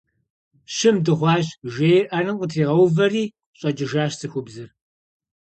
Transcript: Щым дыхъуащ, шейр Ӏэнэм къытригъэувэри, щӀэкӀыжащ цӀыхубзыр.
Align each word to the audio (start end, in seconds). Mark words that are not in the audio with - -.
Щым 0.75 0.95
дыхъуащ, 1.05 1.47
шейр 1.73 2.05
Ӏэнэм 2.09 2.37
къытригъэувэри, 2.39 3.23
щӀэкӀыжащ 3.59 4.11
цӀыхубзыр. 4.19 4.69